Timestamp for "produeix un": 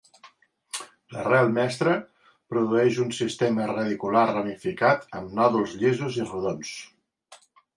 2.53-3.13